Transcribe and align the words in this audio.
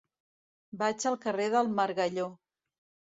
Vaig 0.79 1.05
al 1.09 1.17
carrer 1.25 1.45
del 1.57 1.69
Margalló. 1.81 2.25